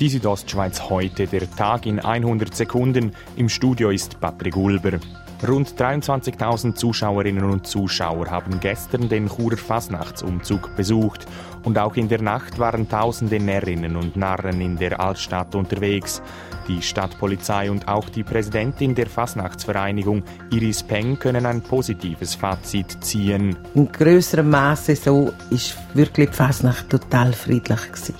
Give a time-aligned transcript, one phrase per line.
[0.00, 3.10] Die Südostschweiz heute, der Tag in 100 Sekunden.
[3.34, 5.00] Im Studio ist Patrick Ulber.
[5.46, 11.26] Rund 23.000 Zuschauerinnen und Zuschauer haben gestern den Churer Fasnachtsumzug besucht.
[11.64, 16.22] Und auch in der Nacht waren tausende Närrinnen und Narren in der Altstadt unterwegs.
[16.68, 23.56] Die Stadtpolizei und auch die Präsidentin der Fasnachtsvereinigung, Iris Peng, können ein positives Fazit ziehen.
[23.74, 28.14] In größerem Maße so ist wirklich die Fasnacht total friedlich gewesen.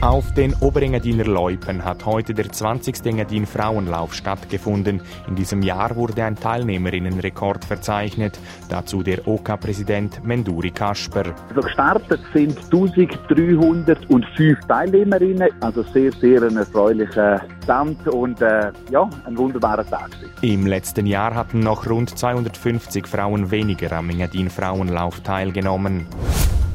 [0.00, 3.04] Auf den Oberengadiner Loipen hat heute der 20.
[3.04, 5.00] Engadin Frauenlauf stattgefunden.
[5.26, 8.38] In diesem Jahr wurde ein Teilnehmerinnenrekord verzeichnet.
[8.68, 11.34] Dazu der OK-Präsident Menduri Kasper.
[11.48, 15.48] Also gestartet sind 1305 Teilnehmerinnen.
[15.60, 20.10] Also sehr, sehr ein erfreulicher Stand und äh, ja, ein wunderbarer Tag.
[20.42, 26.06] Im letzten Jahr hatten noch rund 250 Frauen weniger am Engadin Frauenlauf teilgenommen.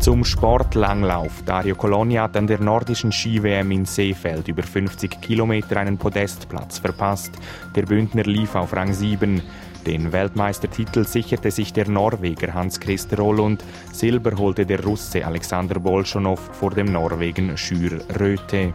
[0.04, 1.44] Zum Sportlanglauf.
[1.46, 7.32] Dario Colonia hat an der nordischen Ski-WM in Seefeld über 50 Kilometer einen Podestplatz verpasst.
[7.74, 9.42] Der Bündner lief auf Rang 7.
[9.88, 13.64] Den Weltmeistertitel sicherte sich der Norweger Hans-Christer Rollund.
[13.94, 18.74] Silber holte der Russe Alexander Bolschonow vor dem Norwegen Schür Röthe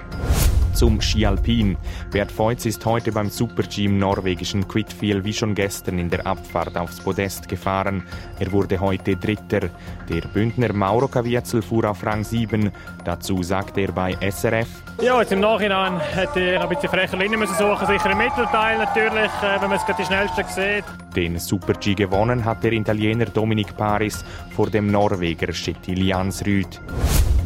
[0.79, 1.77] zum Ski Alpin.
[2.13, 6.77] Bert Feutz ist heute beim Super-G im norwegischen Quidfiel wie schon gestern in der Abfahrt
[6.77, 8.05] aufs Podest gefahren.
[8.39, 9.71] Er wurde heute Dritter.
[10.09, 12.71] Der Bündner Mauro Caviezel fuhr auf Rang 7.
[13.05, 14.69] Dazu sagte er bei SRF.
[15.03, 17.85] Ja, jetzt im Nachhinein hätte er ein bisschen frecher Linie müssen suchen.
[17.89, 20.85] Sicher im Mittelteil natürlich, äh, wenn man es gerade die schnellsten sieht.
[21.17, 26.81] Den Super-G gewonnen hat der Italiener Dominik Paris vor dem Norweger Kjetil Jansrud.